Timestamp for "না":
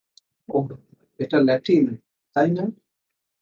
2.51-2.63